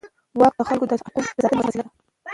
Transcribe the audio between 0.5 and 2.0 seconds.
د خلکو د حقونو د ساتنې وسیله ده.